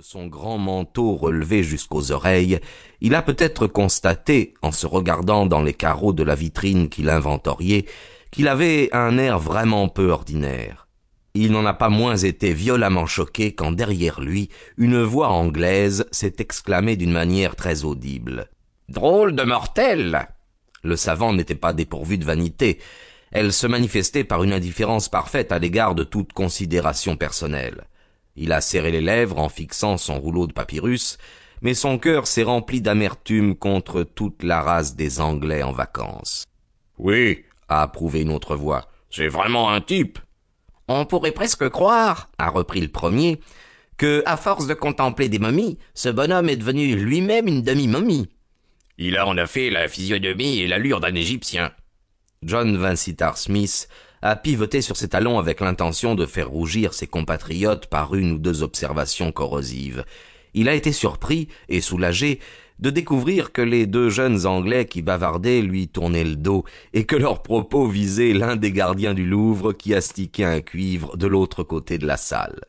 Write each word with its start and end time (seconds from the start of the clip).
de 0.00 0.04
son 0.04 0.28
grand 0.28 0.56
manteau 0.56 1.14
relevé 1.14 1.62
jusqu'aux 1.62 2.10
oreilles, 2.10 2.58
il 3.02 3.14
a 3.14 3.20
peut-être 3.20 3.66
constaté, 3.66 4.54
en 4.62 4.72
se 4.72 4.86
regardant 4.86 5.44
dans 5.44 5.60
les 5.60 5.74
carreaux 5.74 6.14
de 6.14 6.22
la 6.22 6.34
vitrine 6.34 6.88
qu'il 6.88 7.10
inventoriait, 7.10 7.84
qu'il 8.30 8.48
avait 8.48 8.88
un 8.92 9.18
air 9.18 9.38
vraiment 9.38 9.88
peu 9.88 10.08
ordinaire. 10.08 10.88
Il 11.34 11.52
n'en 11.52 11.66
a 11.66 11.74
pas 11.74 11.90
moins 11.90 12.16
été 12.16 12.54
violemment 12.54 13.04
choqué 13.04 13.54
quand 13.54 13.72
derrière 13.72 14.22
lui, 14.22 14.48
une 14.78 15.02
voix 15.02 15.28
anglaise 15.28 16.06
s'est 16.12 16.36
exclamée 16.38 16.96
d'une 16.96 17.12
manière 17.12 17.54
très 17.54 17.84
audible. 17.84 18.48
Drôle 18.88 19.36
de 19.36 19.42
mortel. 19.42 20.28
Le 20.82 20.96
savant 20.96 21.34
n'était 21.34 21.54
pas 21.54 21.74
dépourvu 21.74 22.16
de 22.16 22.24
vanité. 22.24 22.78
Elle 23.32 23.52
se 23.52 23.66
manifestait 23.66 24.24
par 24.24 24.44
une 24.44 24.54
indifférence 24.54 25.10
parfaite 25.10 25.52
à 25.52 25.58
l'égard 25.58 25.94
de 25.94 26.04
toute 26.04 26.32
considération 26.32 27.16
personnelle. 27.16 27.84
Il 28.36 28.52
a 28.52 28.60
serré 28.60 28.90
les 28.90 29.00
lèvres 29.00 29.38
en 29.38 29.48
fixant 29.48 29.96
son 29.96 30.20
rouleau 30.20 30.46
de 30.46 30.52
papyrus, 30.52 31.18
mais 31.62 31.74
son 31.74 31.98
cœur 31.98 32.26
s'est 32.26 32.42
rempli 32.42 32.80
d'amertume 32.80 33.56
contre 33.56 34.02
toute 34.02 34.42
la 34.42 34.62
race 34.62 34.96
des 34.96 35.20
Anglais 35.20 35.62
en 35.62 35.72
vacances. 35.72 36.44
Oui, 36.98 37.44
a 37.68 37.82
approuvé 37.82 38.22
une 38.22 38.32
autre 38.32 38.56
voix. 38.56 38.88
C'est 39.10 39.28
vraiment 39.28 39.70
un 39.70 39.80
type. 39.80 40.18
On 40.88 41.04
pourrait 41.04 41.32
presque 41.32 41.68
croire, 41.68 42.30
a 42.38 42.48
repris 42.48 42.80
le 42.80 42.88
premier, 42.88 43.40
que, 43.96 44.22
à 44.26 44.36
force 44.36 44.66
de 44.66 44.74
contempler 44.74 45.28
des 45.28 45.38
momies, 45.38 45.78
ce 45.94 46.08
bonhomme 46.08 46.48
est 46.48 46.56
devenu 46.56 46.96
lui-même 46.96 47.48
une 47.48 47.62
demi-momie. 47.62 48.28
Il 48.96 49.16
a 49.16 49.26
en 49.26 49.36
effet 49.36 49.70
la 49.70 49.88
physionomie 49.88 50.60
et 50.60 50.68
l'allure 50.68 51.00
d'un 51.00 51.14
Égyptien. 51.14 51.72
John 52.42 52.76
Vansittart 52.76 53.36
Smith 53.36 53.88
a 54.22 54.36
pivoté 54.36 54.82
sur 54.82 54.96
ses 54.96 55.08
talons 55.08 55.38
avec 55.38 55.60
l'intention 55.60 56.14
de 56.14 56.26
faire 56.26 56.50
rougir 56.50 56.94
ses 56.94 57.06
compatriotes 57.06 57.86
par 57.86 58.14
une 58.14 58.32
ou 58.32 58.38
deux 58.38 58.62
observations 58.62 59.32
corrosives. 59.32 60.04
Il 60.54 60.68
a 60.68 60.74
été 60.74 60.92
surpris 60.92 61.48
et 61.68 61.80
soulagé 61.80 62.40
de 62.80 62.90
découvrir 62.90 63.52
que 63.52 63.62
les 63.62 63.86
deux 63.86 64.08
jeunes 64.08 64.46
Anglais 64.46 64.86
qui 64.86 65.02
bavardaient 65.02 65.60
lui 65.60 65.88
tournaient 65.88 66.24
le 66.24 66.36
dos 66.36 66.64
et 66.92 67.04
que 67.04 67.16
leurs 67.16 67.42
propos 67.42 67.86
visaient 67.86 68.32
l'un 68.32 68.56
des 68.56 68.72
gardiens 68.72 69.14
du 69.14 69.26
Louvre 69.26 69.72
qui 69.72 69.94
astiquait 69.94 70.44
un 70.44 70.60
cuivre 70.60 71.16
de 71.16 71.26
l'autre 71.26 71.62
côté 71.62 71.98
de 71.98 72.06
la 72.06 72.16
salle. 72.16 72.60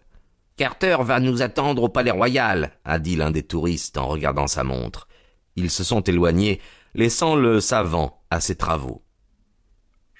Carter 0.57 0.97
va 1.01 1.19
nous 1.19 1.41
attendre 1.41 1.83
au 1.83 1.89
palais 1.89 2.11
royal, 2.11 2.73
a 2.85 2.99
dit 2.99 3.15
l'un 3.15 3.31
des 3.31 3.43
touristes 3.43 3.97
en 3.97 4.07
regardant 4.07 4.47
sa 4.47 4.63
montre. 4.63 5.07
Ils 5.55 5.71
se 5.71 5.83
sont 5.83 6.01
éloignés, 6.01 6.59
laissant 6.93 7.35
le 7.35 7.59
savant 7.61 8.21
à 8.29 8.41
ses 8.41 8.55
travaux. 8.55 9.01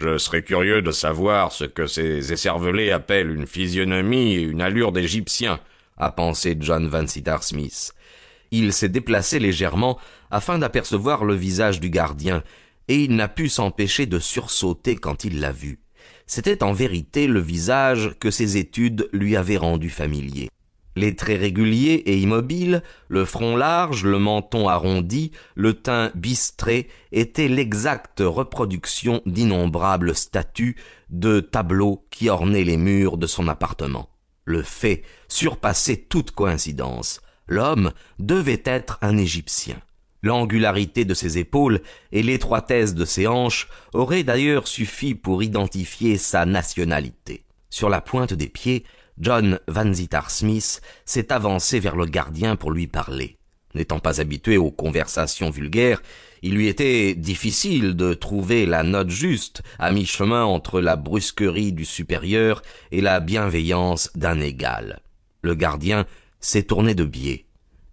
Je 0.02 0.17
serais 0.17 0.41
curieux 0.41 0.81
de 0.81 0.89
savoir 0.89 1.52
ce 1.52 1.63
que 1.63 1.85
ces 1.85 2.33
écervelés 2.33 2.89
appellent 2.89 3.30
une 3.30 3.45
physionomie 3.45 4.33
et 4.33 4.41
une 4.41 4.59
allure 4.59 4.91
d'égyptien, 4.91 5.59
a 5.95 6.11
pensé 6.11 6.57
John 6.59 6.88
Vansittart 6.88 7.44
Smith. 7.44 7.94
Il 8.49 8.73
s'est 8.73 8.89
déplacé 8.89 9.38
légèrement 9.38 9.99
afin 10.31 10.57
d'apercevoir 10.57 11.23
le 11.23 11.35
visage 11.35 11.79
du 11.79 11.91
gardien, 11.91 12.41
et 12.88 13.03
il 13.03 13.16
n'a 13.16 13.27
pu 13.27 13.47
s'empêcher 13.47 14.07
de 14.07 14.17
sursauter 14.17 14.95
quand 14.95 15.23
il 15.23 15.39
l'a 15.39 15.52
vu. 15.52 15.77
C'était 16.25 16.63
en 16.63 16.73
vérité 16.73 17.27
le 17.27 17.39
visage 17.39 18.16
que 18.19 18.31
ses 18.31 18.57
études 18.57 19.07
lui 19.13 19.35
avaient 19.35 19.57
rendu 19.57 19.91
familier. 19.91 20.49
Les 20.95 21.16
traits 21.16 21.39
réguliers 21.39 22.03
et 22.06 22.17
immobiles, 22.17 22.84
le 23.08 23.25
front 23.25 23.56
large, 23.56 24.03
le 24.03 24.20
menton 24.20 24.67
arrondi, 24.67 25.31
le 25.56 25.73
teint 25.73 26.11
bistré 26.16 26.89
étaient 27.11 27.47
l'exacte 27.47 28.22
reproduction 28.25 29.22
d'innombrables 29.25 30.16
statues 30.16 30.75
de 31.09 31.39
tableaux 31.39 32.06
qui 32.12 32.30
ornaient 32.30 32.64
les 32.64 32.78
murs 32.78 33.17
de 33.17 33.28
son 33.28 33.47
appartement. 33.47 34.09
Le 34.45 34.64
fait 34.64 35.03
surpassait 35.28 35.97
toute 35.97 36.31
coïncidence 36.31 37.22
l'homme 37.52 37.92
devait 38.17 38.62
être 38.66 38.97
un 39.02 39.17
Égyptien. 39.17 39.75
L'angularité 40.23 41.03
de 41.03 41.14
ses 41.14 41.38
épaules 41.38 41.81
et 42.12 42.23
l'étroitesse 42.23 42.95
de 42.95 43.06
ses 43.06 43.28
hanches 43.28 43.67
auraient 43.94 44.23
d'ailleurs 44.23 44.67
suffi 44.67 45.16
pour 45.16 45.44
identifier 45.44 46.18
sa 46.18 46.46
nationalité. 46.46 47.44
Sur 47.69 47.90
la 47.90 48.01
pointe 48.01 48.34
des 48.34 48.47
pieds, 48.47 48.85
John 49.21 49.59
Vansittart 49.67 50.31
Smith 50.31 50.81
s'est 51.05 51.31
avancé 51.31 51.79
vers 51.79 51.95
le 51.95 52.05
gardien 52.05 52.55
pour 52.55 52.71
lui 52.71 52.87
parler. 52.87 53.37
N'étant 53.75 53.99
pas 53.99 54.19
habitué 54.19 54.57
aux 54.57 54.71
conversations 54.71 55.51
vulgaires, 55.51 56.01
il 56.41 56.55
lui 56.55 56.67
était 56.67 57.13
difficile 57.13 57.95
de 57.95 58.15
trouver 58.15 58.65
la 58.65 58.81
note 58.81 59.11
juste 59.11 59.61
à 59.77 59.91
mi-chemin 59.91 60.43
entre 60.43 60.81
la 60.81 60.95
brusquerie 60.95 61.71
du 61.71 61.85
supérieur 61.85 62.63
et 62.91 62.99
la 62.99 63.19
bienveillance 63.19 64.09
d'un 64.15 64.39
égal. 64.41 65.01
Le 65.43 65.53
gardien 65.53 66.07
s'est 66.39 66.63
tourné 66.63 66.95
de 66.95 67.05
biais. 67.05 67.45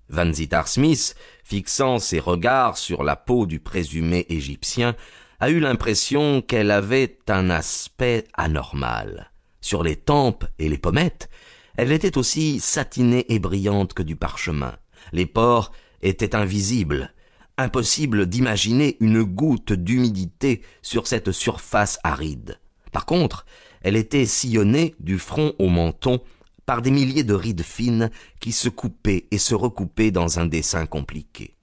Vansittart 0.08 0.68
Smith, 0.68 1.14
fixant 1.44 1.98
ses 1.98 2.20
regards 2.20 2.78
sur 2.78 3.04
la 3.04 3.16
peau 3.16 3.44
du 3.44 3.60
présumé 3.60 4.24
égyptien, 4.30 4.96
a 5.40 5.50
eu 5.50 5.60
l'impression 5.60 6.40
qu'elle 6.40 6.70
avait 6.70 7.18
un 7.28 7.50
aspect 7.50 8.24
anormal. 8.32 9.30
Sur 9.60 9.82
les 9.82 9.96
tempes 9.96 10.44
et 10.58 10.68
les 10.68 10.78
pommettes, 10.78 11.28
elle 11.76 11.92
était 11.92 12.18
aussi 12.18 12.60
satinée 12.60 13.26
et 13.28 13.38
brillante 13.38 13.94
que 13.94 14.02
du 14.02 14.16
parchemin. 14.16 14.76
Les 15.12 15.26
pores 15.26 15.72
étaient 16.02 16.34
invisibles. 16.34 17.12
Impossible 17.56 18.26
d'imaginer 18.26 18.96
une 19.00 19.22
goutte 19.22 19.72
d'humidité 19.72 20.62
sur 20.82 21.06
cette 21.06 21.32
surface 21.32 21.98
aride. 22.04 22.60
Par 22.92 23.06
contre, 23.06 23.46
elle 23.82 23.96
était 23.96 24.26
sillonnée 24.26 24.94
du 25.00 25.18
front 25.18 25.54
au 25.58 25.68
menton 25.68 26.20
par 26.66 26.82
des 26.82 26.90
milliers 26.90 27.24
de 27.24 27.34
rides 27.34 27.62
fines 27.62 28.10
qui 28.40 28.52
se 28.52 28.68
coupaient 28.68 29.26
et 29.30 29.38
se 29.38 29.54
recoupaient 29.54 30.10
dans 30.10 30.38
un 30.38 30.46
dessin 30.46 30.86
compliqué. 30.86 31.54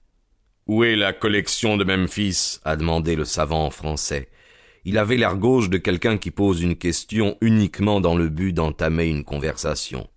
Où 0.66 0.82
est 0.82 0.96
la 0.96 1.12
collection 1.12 1.76
de 1.76 1.84
Memphis? 1.84 2.58
a 2.64 2.76
demandé 2.76 3.14
le 3.14 3.24
savant 3.24 3.70
français. 3.70 4.28
Il 4.88 4.98
avait 4.98 5.16
l'air 5.16 5.36
gauche 5.36 5.68
de 5.68 5.78
quelqu'un 5.78 6.16
qui 6.16 6.30
pose 6.30 6.62
une 6.62 6.76
question 6.76 7.36
uniquement 7.40 8.00
dans 8.00 8.16
le 8.16 8.28
but 8.28 8.52
d'entamer 8.52 9.08
une 9.08 9.24
conversation. 9.24 10.08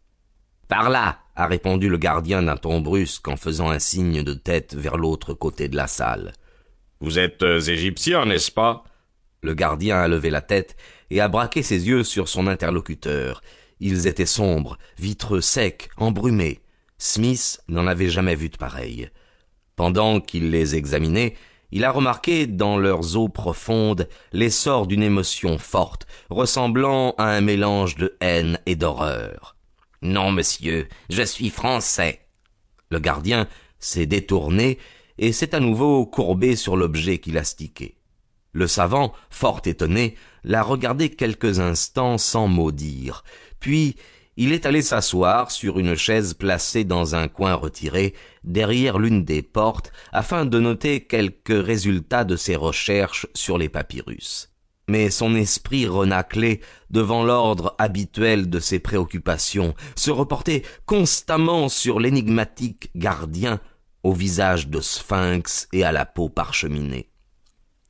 Par 0.68 0.92
là, 0.92 1.18
a 1.36 1.48
répondu 1.48 1.90
le 1.90 1.98
gardien 1.98 2.44
d'un 2.44 2.56
ton 2.56 2.80
brusque 2.80 3.28
en 3.28 3.36
faisant 3.36 3.72
un 3.72 3.80
signe 3.80 4.22
de 4.22 4.36
tête 4.36 4.76
vers 4.76 4.96
l'autre 4.96 5.34
côté 5.34 5.70
de 5.70 5.76
la 5.76 5.88
salle. 5.88 6.34
Vous 7.00 7.18
êtes 7.18 7.42
euh, 7.42 7.60
égyptien, 7.60 8.26
n'est-ce 8.26 8.52
pas? 8.52 8.84
Le 9.42 9.56
gardien 9.56 9.98
a 9.98 10.08
levé 10.08 10.30
la 10.30 10.42
tête 10.42 10.78
et 11.10 11.20
a 11.20 11.28
braqué 11.28 11.64
ses 11.64 11.88
yeux 11.88 12.04
sur 12.04 12.30
son 12.30 12.46
interlocuteur, 12.46 13.42
ils 13.80 14.06
étaient 14.06 14.28
sombres, 14.28 14.78
vitreux 15.00 15.42
secs, 15.42 15.90
embrumés. 15.98 16.60
Smith 17.00 17.60
n'en 17.70 17.88
avait 17.88 18.10
jamais 18.10 18.36
vu 18.36 18.50
de 18.50 18.58
pareil. 18.58 19.10
Pendant 19.76 20.20
qu'il 20.20 20.52
les 20.52 20.76
examinait, 20.76 21.34
il 21.72 21.86
a 21.86 21.92
remarqué 21.92 22.48
dans 22.48 22.78
leurs 22.78 23.16
eaux 23.16 23.30
profondes 23.30 24.08
l'essor 24.32 24.88
d'une 24.88 25.04
émotion 25.04 25.58
forte, 25.58 26.08
ressemblant 26.30 27.14
à 27.18 27.26
un 27.26 27.42
mélange 27.42 27.96
de 27.96 28.18
haine 28.22 28.60
et 28.66 28.76
d'horreur. 28.76 29.56
Non, 30.02 30.32
monsieur, 30.32 30.88
je 31.10 31.22
suis 31.22 31.50
français. 31.50 32.22
Le 32.90 33.00
gardien 33.00 33.48
s'est 33.80 34.06
détourné 34.06 34.78
et 35.18 35.32
s'est 35.32 35.54
à 35.54 35.60
nouveau 35.60 36.06
courbé 36.06 36.56
sur 36.56 36.78
l'objet 36.78 37.20
qu'il 37.20 37.38
astiquait. 37.38 37.96
Le 38.52 38.68
savant, 38.68 39.14
fort 39.30 39.62
étonné, 39.66 40.16
l'a 40.44 40.64
regardé 40.64 41.10
quelques 41.10 41.60
instants 41.60 42.18
sans 42.18 42.48
mot 42.48 42.72
dire, 42.72 43.24
puis 43.60 43.96
il 44.42 44.54
est 44.54 44.66
allé 44.66 44.82
s'asseoir 44.82 45.52
sur 45.52 45.80
une 45.80 45.96
chaise 45.96 46.34
placée 46.34 46.86
dans 46.86 47.14
un 47.14 47.28
coin 47.28 47.56
retiré, 47.56 48.14
derrière 48.46 48.98
l'une 48.98 49.26
des 49.26 49.42
portes, 49.42 49.92
afin 50.14 50.46
de 50.46 50.60
noter 50.62 51.02
quelques 51.02 51.50
résultats 51.50 52.24
de 52.24 52.38
ses 52.38 52.56
recherches 52.56 53.28
sur 53.34 53.58
les 53.58 53.68
papyrus. 53.68 54.50
Mais 54.88 55.10
son 55.10 55.36
esprit 55.36 55.88
renaclé 55.88 56.62
devant 56.90 57.26
l'ordre 57.26 57.76
habituel 57.80 58.50
de 58.50 58.62
ses 58.62 58.80
préoccupations 58.80 59.76
se 59.98 60.10
reportait 60.10 60.64
constamment 60.86 61.68
sur 61.68 62.00
l'énigmatique 62.00 62.92
gardien 62.96 63.60
au 64.04 64.14
visage 64.14 64.70
de 64.70 64.80
sphinx 64.80 65.68
et 65.74 65.84
à 65.84 65.92
la 65.92 66.06
peau 66.06 66.30
parcheminée. 66.30 67.10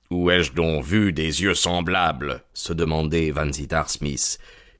Où 0.09 0.31
ai-je 0.31 0.53
donc 0.53 0.83
vu 0.83 1.13
des 1.13 1.44
yeux 1.44 1.53
semblables? 1.53 2.44
se 2.56 2.74
demandait 2.74 3.29
Vansittart 3.29 3.91
Smith. 3.91 4.39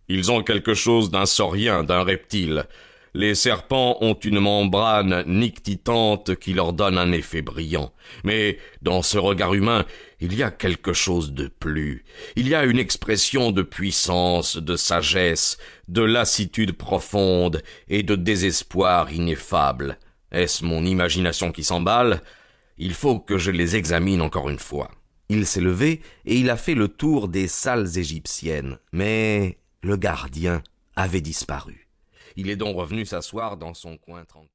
Ils 0.10 0.32
ont 0.32 0.42
quelque 0.44 0.74
chose 0.74 1.12
d'un 1.12 1.28
saurien, 1.28 1.84
d'un 1.84 2.04
reptile. 2.04 2.66
Les 3.14 3.36
serpents 3.36 3.98
ont 4.02 4.14
une 4.16 4.40
membrane 4.40 5.24
nictitante 5.26 6.36
qui 6.36 6.54
leur 6.54 6.74
donne 6.74 6.98
un 6.98 7.12
effet 7.12 7.42
brillant. 7.42 7.92
Mais 8.24 8.58
dans 8.82 9.02
ce 9.02 9.18
regard 9.18 9.54
humain, 9.54 9.86
il 10.20 10.36
y 10.36 10.44
a 10.44 10.52
quelque 10.52 10.94
chose 10.94 11.32
de 11.32 11.48
plus. 11.48 12.04
Il 12.36 12.48
y 12.48 12.56
a 12.56 12.66
une 12.66 12.80
expression 12.80 13.52
de 13.52 13.62
puissance, 13.62 14.58
de 14.58 14.76
sagesse, 14.76 15.58
de 15.88 16.02
lassitude 16.02 16.74
profonde 16.74 17.62
et 17.88 18.04
de 18.04 18.16
désespoir 18.16 19.12
ineffable. 19.12 19.98
Est-ce 20.32 20.64
mon 20.64 20.86
imagination 20.86 21.52
qui 21.52 21.64
s'emballe? 21.64 22.22
Il 22.78 22.94
faut 22.94 23.20
que 23.20 23.38
je 23.38 23.52
les 23.52 23.76
examine 23.76 24.22
encore 24.22 24.50
une 24.50 24.60
fois. 24.60 24.92
Il 25.30 25.46
s'est 25.46 25.62
levé 25.62 26.02
et 26.26 26.36
il 26.38 26.50
a 26.50 26.58
fait 26.58 26.74
le 26.74 26.88
tour 26.88 27.28
des 27.28 27.48
salles 27.48 27.98
égyptiennes, 27.98 28.80
mais 28.92 29.59
le 29.82 29.96
gardien 29.96 30.62
avait 30.96 31.22
disparu. 31.22 31.88
Il 32.36 32.50
est 32.50 32.56
donc 32.56 32.76
revenu 32.76 33.06
s'asseoir 33.06 33.58
dans 33.58 33.74
son 33.74 33.98
coin 33.98 34.26
tranquille. 34.26 34.48